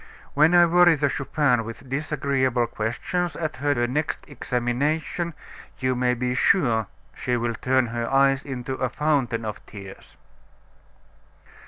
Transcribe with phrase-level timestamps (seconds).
[0.33, 5.35] When I worry the Chupin with disagreeable questions, at her next examination,
[5.77, 10.17] you may be sure she will turn her eyes into a fountain of tears."